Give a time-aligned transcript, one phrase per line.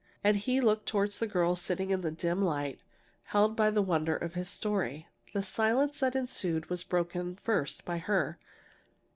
[0.23, 2.79] And he looked toward the girl sitting in the dim light,
[3.25, 5.07] held by the wonder of his story.
[5.33, 8.39] The silence that ensued was broken first by her.